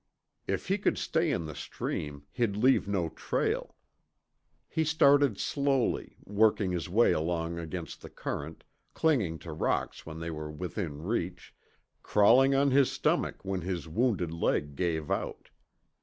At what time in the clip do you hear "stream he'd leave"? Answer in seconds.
1.53-2.87